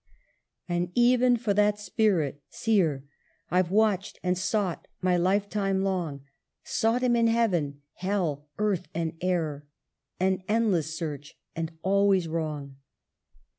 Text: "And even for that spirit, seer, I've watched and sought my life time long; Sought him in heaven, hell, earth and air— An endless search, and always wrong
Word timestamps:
"And 0.67 0.91
even 0.95 1.37
for 1.37 1.53
that 1.53 1.79
spirit, 1.79 2.41
seer, 2.49 3.03
I've 3.51 3.69
watched 3.69 4.19
and 4.23 4.35
sought 4.35 4.87
my 4.99 5.15
life 5.15 5.47
time 5.47 5.83
long; 5.83 6.23
Sought 6.63 7.03
him 7.03 7.15
in 7.15 7.27
heaven, 7.27 7.83
hell, 7.93 8.47
earth 8.57 8.87
and 8.95 9.15
air— 9.21 9.67
An 10.19 10.41
endless 10.47 10.97
search, 10.97 11.37
and 11.55 11.77
always 11.83 12.27
wrong 12.27 12.77